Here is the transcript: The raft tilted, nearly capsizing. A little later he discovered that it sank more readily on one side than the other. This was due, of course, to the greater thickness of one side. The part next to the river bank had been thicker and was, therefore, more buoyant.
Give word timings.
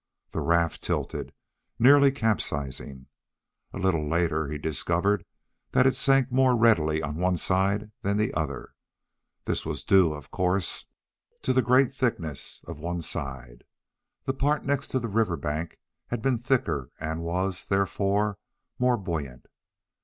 The 0.31 0.41
raft 0.41 0.81
tilted, 0.81 1.31
nearly 1.77 2.11
capsizing. 2.11 3.05
A 3.71 3.77
little 3.77 4.03
later 4.09 4.47
he 4.49 4.57
discovered 4.57 5.23
that 5.73 5.85
it 5.85 5.95
sank 5.95 6.31
more 6.31 6.55
readily 6.55 7.03
on 7.03 7.17
one 7.17 7.37
side 7.37 7.91
than 8.01 8.17
the 8.17 8.33
other. 8.33 8.73
This 9.45 9.63
was 9.63 9.83
due, 9.83 10.11
of 10.13 10.31
course, 10.31 10.87
to 11.43 11.53
the 11.53 11.61
greater 11.61 11.91
thickness 11.91 12.63
of 12.67 12.79
one 12.79 13.01
side. 13.03 13.63
The 14.25 14.33
part 14.33 14.65
next 14.65 14.87
to 14.87 14.99
the 14.99 15.07
river 15.07 15.37
bank 15.37 15.77
had 16.07 16.23
been 16.23 16.39
thicker 16.39 16.89
and 16.99 17.21
was, 17.21 17.67
therefore, 17.67 18.39
more 18.79 18.97
buoyant. 18.97 19.45